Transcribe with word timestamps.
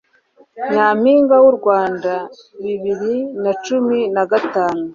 Nyampinga 0.73 1.35
w'u 1.43 1.53
Rwanda 1.57 2.13
bibiri 2.63 3.15
na 3.43 3.51
cumi 3.63 3.99
na 4.15 4.23
gatanu 4.31 4.83